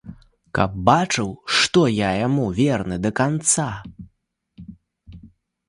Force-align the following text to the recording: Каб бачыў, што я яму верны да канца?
Каб 0.59 0.71
бачыў, 0.87 1.29
што 1.57 1.79
я 1.97 2.09
яму 2.27 2.45
верны 2.61 2.95
да 3.05 3.11
канца? 3.21 3.69